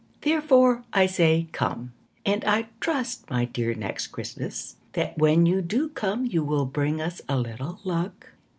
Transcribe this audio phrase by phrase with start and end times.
[0.21, 1.91] Therefore, I say "Come,"
[2.25, 6.99] And I trust, my dear Next Christmas, That when you do come You will bring
[6.99, 8.29] us a little luck.